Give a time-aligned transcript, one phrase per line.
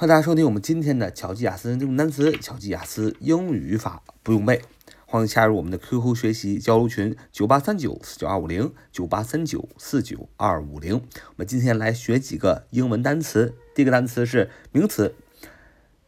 [0.00, 4.62] 欢迎大家收听我们今天的巧记雅思英语单词、巧记雅思英语语法不用背。
[5.04, 10.94] 欢迎加入我们的 QQ 学习交流群：九八三九四九二五零九八三九四九二五零。
[10.94, 13.54] 我们今天来学几个英文单词。
[13.74, 15.14] 第一个单词是名词，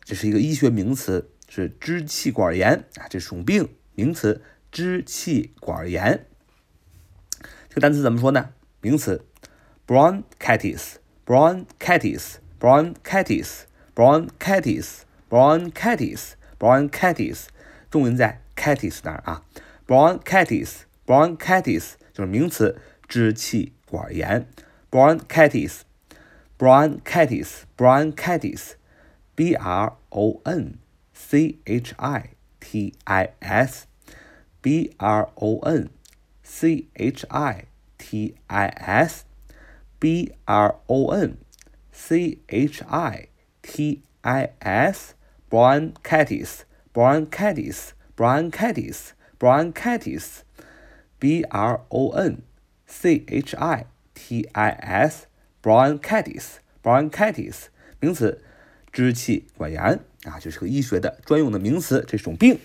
[0.02, 3.68] 这是一个医学名词，是支气管炎啊，这是种病。
[3.94, 4.40] 名词，
[4.70, 6.24] 支气管炎。
[7.68, 8.54] 这个单词怎么说呢？
[8.80, 9.26] 名词
[9.86, 12.36] ，bronchitis，bronchitis，bronchitis。
[12.58, 13.64] bronchitis,
[13.95, 16.33] bronchitis, bronchitis，
[17.89, 19.43] 重音在 chitis 那儿啊。
[19.87, 24.47] bronchitis, bronchitis 就是名词，支气管炎。
[24.89, 25.81] bronchitis,
[26.57, 28.71] bronchitis, bronchitis,
[29.35, 30.77] b r o n
[31.13, 33.85] c h i t i s,
[34.61, 35.89] b r o n
[36.43, 37.65] c h i
[37.97, 39.23] t i s,
[39.99, 41.37] b r o n
[41.91, 43.27] c h i
[43.72, 45.14] T I S
[45.48, 50.42] bronchitis bronchitis bronchitis bronchitis
[51.18, 52.42] B R O N
[52.86, 55.24] C H I T I S
[55.62, 58.42] bronchitis bronchitis 名词，
[58.92, 62.58] 支气管炎啊，就是个医学的专用的名词，这是种病。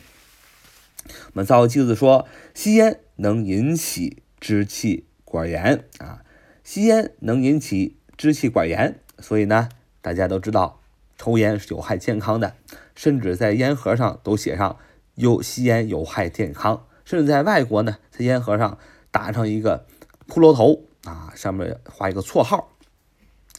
[1.07, 6.25] 我们造个句子说，吸烟能引起支气管炎啊，
[6.65, 9.69] 吸烟能引起支气管炎，所以呢，
[10.01, 10.81] 大家都知道。
[11.17, 12.55] 抽烟是有害健康的，
[12.95, 14.77] 甚至在烟盒上都写上
[15.15, 16.85] 有吸烟有害健康。
[17.03, 18.77] 甚至在外国呢，在烟盒上
[19.11, 19.85] 打上一个
[20.27, 22.73] 骷髅头啊，上面画一个绰号，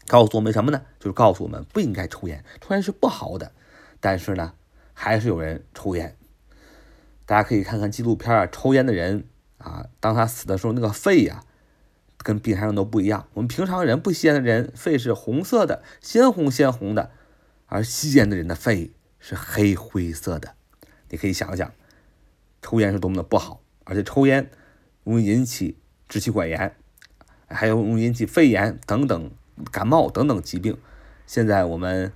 [0.06, 0.82] 告诉我们什么呢？
[1.00, 3.52] 就是告诉我们不应该抽烟，抽烟是不好的。
[4.00, 4.52] 但是呢，
[4.92, 6.14] 还是有人抽烟。
[7.24, 9.24] 大家可以看看纪录片啊，抽烟的人
[9.56, 11.42] 啊，当他死的时候，那个肺呀，
[12.18, 13.26] 跟病人都不一样。
[13.32, 17.10] 我们平常人不吸烟的人，肺是红色的，鲜红鲜红的。
[17.70, 20.54] 而吸烟的人的肺是黑灰色的，
[21.10, 21.70] 你可以想想，
[22.62, 24.50] 抽烟是多么的不好，而且抽烟
[25.04, 25.76] 容易引起
[26.08, 26.74] 支气管炎，
[27.46, 29.30] 还有容易引起肺炎等等
[29.70, 30.78] 感冒等等疾病。
[31.26, 32.10] 现在我们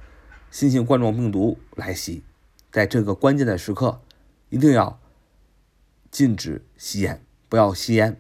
[0.51, 2.25] 新型冠状病毒来袭，
[2.71, 4.01] 在这个关键的时刻，
[4.49, 4.99] 一定要
[6.11, 8.19] 禁止吸烟，不要吸烟，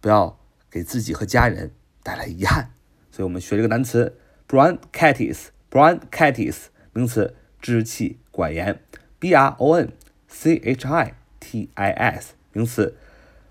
[0.00, 0.40] 不要
[0.70, 2.72] 给自己和家人带来遗憾。
[3.10, 4.18] 所以我们学这个单词
[4.48, 5.48] ：bronchitis。
[5.70, 6.62] bronchitis
[6.93, 8.79] 名词，支气管炎。
[9.19, 9.91] b r o n
[10.27, 12.95] c h i t i s 名词，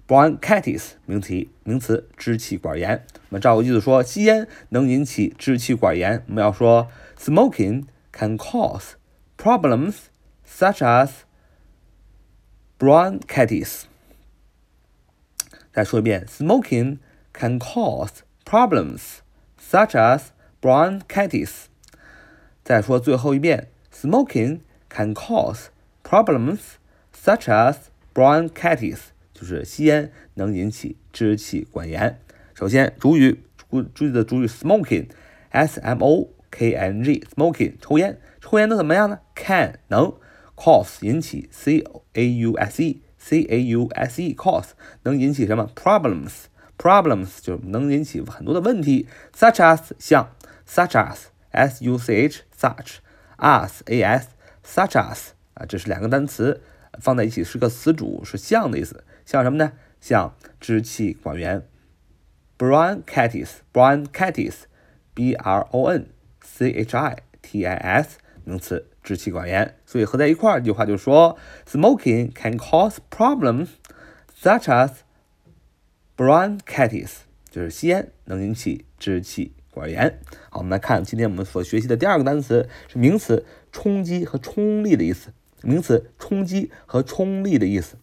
[0.07, 3.05] bronchitis 名题名词，支气管炎。
[3.15, 6.23] 我们照个句子说，吸烟能引起支气管炎。
[6.29, 8.93] 我们要说，smoking can cause
[9.37, 9.95] problems
[10.47, 11.11] such as
[12.79, 13.83] bronchitis。
[15.73, 16.99] 再说一遍，smoking
[17.33, 19.19] can cause problems
[19.59, 20.27] such as
[20.61, 21.65] bronchitis。
[22.69, 25.67] 再说最后一遍，smoking can cause
[26.03, 26.61] problems
[27.15, 27.77] such as
[28.15, 28.99] bronchitis，
[29.33, 32.19] 就是吸烟能引起支气管炎。
[32.55, 39.19] 首先，主语注注意的主语 smoking，s m o k n g，smoking 抽烟，抽烟能怎么样呢？
[39.35, 40.15] can 能
[40.57, 44.71] cause 引起 c a u s e c a u s e cause
[45.03, 46.45] 能引起什么 problems
[46.79, 50.31] problems 就能引起很多的问题，such as 像
[50.69, 51.25] such as。
[51.51, 52.97] s u c h such
[53.39, 54.29] as a s
[54.65, 56.61] such as 啊，这是两个单词
[57.01, 59.05] 放在一起是个词组，是像的意思。
[59.25, 59.73] 像什么呢？
[60.01, 61.67] 像支气管炎，
[62.59, 64.55] bronchitis bronchitis
[65.15, 66.09] b r o n
[66.43, 69.77] c h i t i s 名词，支气管炎。
[69.87, 73.69] 所以合在一块儿，这句话就说，smoking can cause problems
[74.39, 74.97] such as
[76.17, 77.13] bronchitis，
[77.51, 79.55] 就是吸烟能引起支气。
[79.80, 80.20] 管炎。
[80.50, 85.32] 好，我们来看今天我们所学习的第二个单词是名词冲击和冲力的意思。
[85.62, 87.98] 名词冲击和冲力的意思，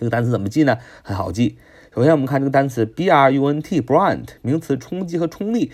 [0.00, 0.78] 这个单词怎么记呢？
[1.02, 1.58] 很好记。
[1.94, 5.70] 首先，我们看这个单词 b r u n t brunt 名词冲击和冲力。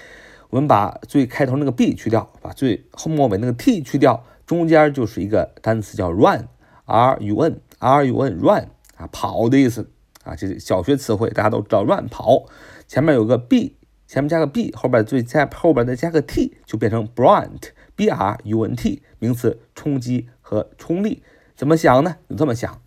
[0.50, 6.49] 我们把最开头那个 b 去掉，把最后末尾那个 t 去掉，中间就是一个单词叫 run
[6.87, 9.88] r u n r u n run 啊，跑的意思
[10.25, 12.46] 啊，这是小学词汇，大家都知道 run 跑。
[12.88, 13.76] 前面有个 b，
[14.08, 21.22] 前面加个 b，后边最加后边再加个 t，就变成 brunt b r u n t 名词冲击和冲力。
[21.55, 22.17] 怎么想呢？
[22.26, 22.81] 你这么想，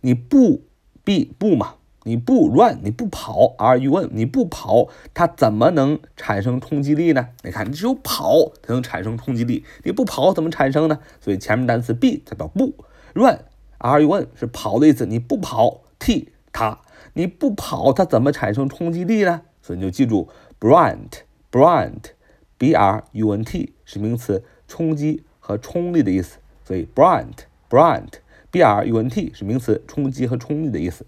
[0.00, 0.62] 你不。
[1.06, 7.28] B 不嘛，你不 run，你不跑，r u n，你不跑，它怎么能产生冲击力呢？
[7.44, 10.98] 你看，你只有跑才能产生冲击力，你不跑怎么产生呢？
[11.20, 12.74] 所以前面单词 b 代表不
[13.14, 16.80] ，run，r u n 是跑的意思，你不跑，t 它，
[17.12, 19.42] 你不跑它怎么产生冲击力呢？
[19.62, 20.28] 所以你就记住
[20.58, 28.14] brunt，brunt，b r u n t 是名词，冲击和冲力的意思，所以 brunt，brunt。
[28.50, 31.06] B R U N T 是名词，冲击和冲力的意思。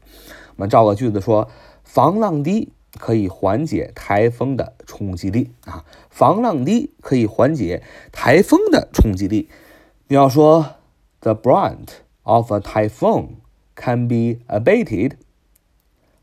[0.57, 1.49] 我们造个句子说，
[1.85, 5.85] 防浪堤可以缓解台风的冲击力啊。
[6.11, 7.83] 防浪堤可以缓解
[8.13, 9.49] 台风的冲击力。
[10.09, 10.75] 你要说
[11.21, 11.89] ，The brunt
[12.23, 13.37] of a typhoon
[13.77, 15.13] can be abated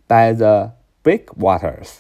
[0.07, 0.73] by the
[1.03, 1.97] breakwaters，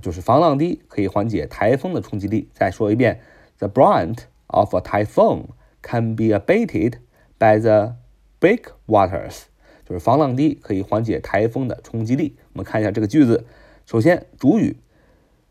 [0.00, 2.48] 就是防浪堤可以缓解台风的冲击力。
[2.54, 3.20] 再说一遍
[3.58, 5.46] ，The brunt of a typhoon
[5.82, 6.94] can be abated
[7.38, 7.96] by the
[8.40, 9.42] Breakwaters
[9.84, 12.36] 就是防浪堤，可以缓解台风的冲击力。
[12.52, 13.44] 我们看一下这个句子，
[13.84, 14.76] 首先主语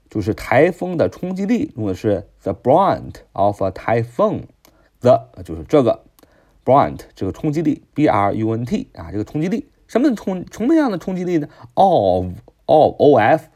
[0.09, 6.03] 就是台风的冲击力，用的是 the brunt of a typhoon，the 就是这个
[6.65, 12.27] brunt 这个冲击力，b r u n t 啊，这个冲击力什么冲什么样的冲击力呢？of
[12.65, 13.47] of o f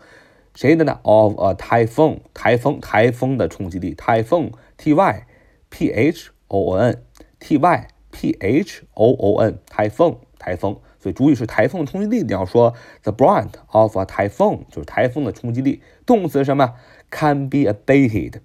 [0.54, 5.26] 谁的呢？of a typhoon 台风台风的冲击力，typhoon t y
[5.70, 7.04] p h o o n
[7.40, 7.88] t y。
[8.14, 12.22] T H O O N 台风，台风，所以主语是台风的冲击力。
[12.22, 15.82] 你要说 the brunt of a typhoon 就是台风的冲击力。
[16.06, 16.76] 动词什么
[17.10, 18.36] ？Can be abated，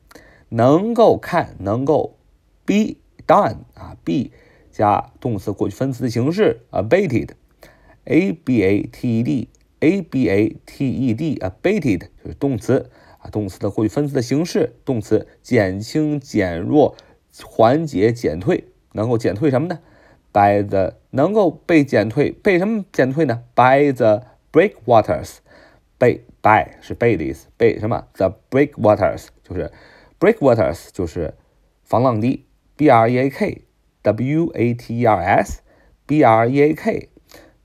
[0.48, 2.16] 能够看，能够
[2.64, 4.30] be done 啊，be
[4.72, 16.96] 加动词过去分词的形式 abated，A B A T E D，A B A T E D，abated 就是动词啊，动词的过去分词的形式，动词减轻、减弱、
[17.44, 18.64] 缓解、减退。
[18.93, 19.79] 能够减退什么呢？
[20.31, 23.43] By the 能够被减退，被什么减退呢？
[23.53, 25.37] By the breakwaters，
[25.97, 28.07] 被 by 是被的意思，被什么？
[28.13, 29.71] The breakwaters 就是
[30.19, 31.35] breakwaters 就是
[31.83, 32.45] 防浪堤，
[32.75, 33.61] B R E A K
[34.01, 37.09] W A T E R S，B R E A K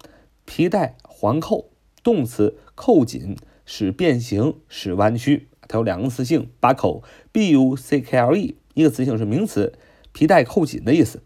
[0.46, 1.70] 皮带环扣，
[2.02, 3.38] 动词，扣紧。
[3.74, 9.72] 使变形，使弯曲，它有两个词性，buckle，b u c k l e，一个词性是名词，
[10.12, 11.20] 皮带扣紧的意思；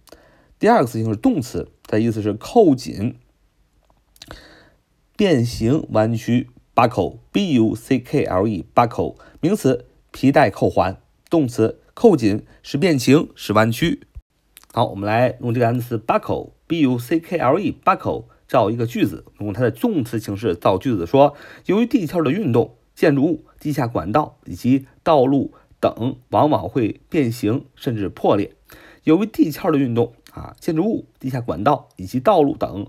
[0.59, 3.15] 第二个词性是动词，它的意思是扣紧、
[5.17, 6.51] 变形、弯曲。
[6.75, 10.97] buckle，b u c k l e，buckle，名词，皮带扣环；
[11.31, 14.01] 动词，扣紧、使变形、使弯曲。
[14.71, 18.25] 好，我们来用这个单词 buckle，b u c k l e，buckle。
[18.55, 21.35] 造一个句子，用它的动词形式造句子，说
[21.65, 28.53] 由于地壳的运动，建筑物、地下管道以及道路等往往会变形甚至破裂。
[29.03, 32.87] 由于地壳的运动啊，建筑物、地下管道以及道路等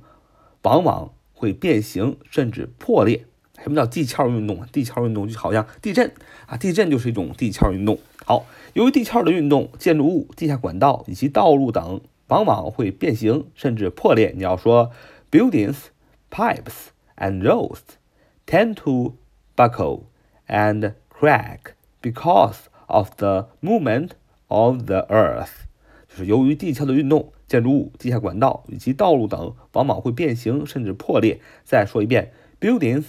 [0.62, 3.26] 往往会变形甚至破裂。
[3.60, 4.68] 什么叫地壳运动啊？
[4.70, 6.12] 地壳运动就好像地震
[6.46, 7.98] 啊，地震就是一种地壳运动。
[8.24, 14.32] 好，由于地壳的运动，建筑物、地下管道以及道路等往往会变形甚至破裂。
[14.36, 14.92] 你要说。
[15.31, 15.91] Buildings,
[16.29, 17.97] pipes, and roads
[18.45, 19.15] tend to
[19.55, 20.05] buckle
[20.47, 24.11] and crack because of the movement
[24.47, 25.65] of the earth。
[26.09, 31.39] 就是由于地壳的运动，建筑物、地下管道以及道路等往往会变形甚至破裂。
[31.63, 33.05] 再说一遍，Buildings,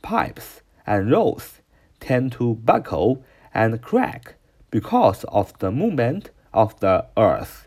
[0.00, 1.46] pipes, and roads
[2.00, 3.18] tend to buckle
[3.52, 4.36] and crack
[4.70, 7.66] because of the movement of the earth。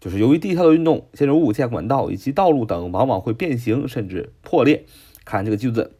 [0.00, 4.84] 就是由于地壳的运动，建筑物、建管道以及道路等往往会变形甚至破裂。
[5.24, 5.92] 看这个句子，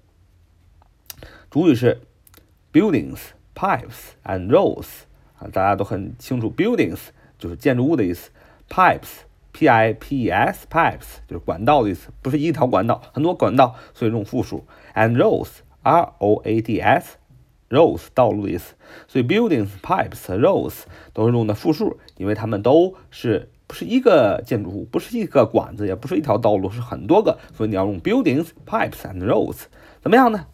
[1.51, 2.01] 主语是
[2.73, 3.19] buildings,
[3.55, 4.87] pipes and roads
[5.39, 6.99] 啊，大家都很清楚，buildings
[7.39, 8.31] 就是建筑物的意思
[8.71, 14.65] ，pipes p i p s pipes 就是管道的意思，不是一条管道，很多管道，所以用复数。
[14.95, 15.51] and roads,
[15.83, 17.17] r-o-a-d-s,
[17.69, 18.75] roads 道路的意思，
[19.09, 23.51] 所以 buildings, pipes, roads 都是用的复数，因为它们都是。
[23.69, 29.67] 不是一个建筑物，不是一个管子，也不是一条道路，是很多个，所以你要用 buildings, pipes and roads，
[30.01, 30.47] 怎么样呢？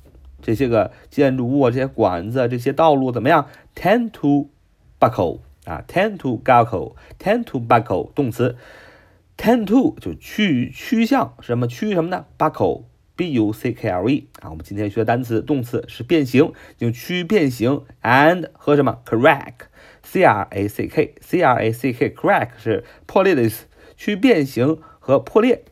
[0.42, 4.50] 这些个建筑物啊，这些管子，这些道路怎么样？tend to
[5.00, 8.56] buckle 啊，tend to buckle，tend to buckle，动词
[9.38, 19.54] ，tend to 就趋趋向什么趋于什么呢？buckle，b u c k l e 啊，我们今天学的单词动词是变形，就趋于变形，and 和什么 crack
[20.03, 25.63] crack，c r a c k，c r a c k，crack 是破裂的意思，趋于变形和破裂，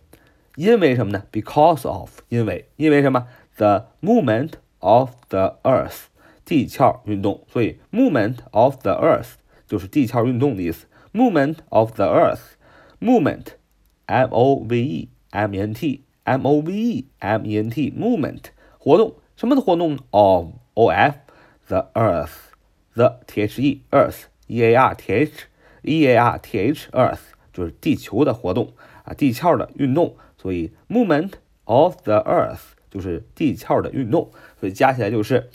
[0.55, 1.23] 因为什么呢？
[1.31, 3.27] because of 因为因为什么？
[3.57, 6.05] the movement of the earth
[6.45, 9.33] 地壳运动，所以 movement of the earth
[9.67, 17.45] 就是地壳运动的意思，movement of the earth。movement，m o v e m e n t，m o v e m
[17.45, 18.45] e n t，movement
[18.79, 19.97] 活动什么的活动？
[20.11, 21.89] of o f，the
[22.94, 25.46] The t h e earth，e a r t h
[25.82, 27.20] e a r t h earth
[27.52, 31.32] 就是地球的活动啊，地壳的运动，所以 movement
[31.64, 34.30] of the earth 就是地壳的运动，
[34.60, 35.50] 所以加起来就是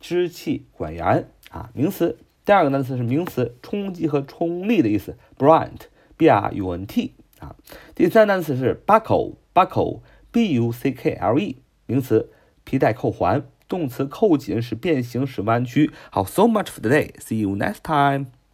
[0.00, 2.18] 支气管炎啊，名词。
[2.44, 7.56] 第二个单词是名词，冲击和冲力的意思，brunt，b r u n t 啊。
[7.94, 10.00] 第三单词是 buckle。buckle,
[10.32, 12.30] b-u-c-k-l-e，名词，
[12.64, 15.90] 皮带扣环；动词，扣紧，使变形，使弯曲。
[16.10, 17.14] 好，so much for today.
[17.20, 18.26] See you next time.